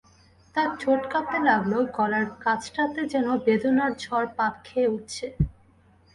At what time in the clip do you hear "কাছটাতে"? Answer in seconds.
2.43-3.01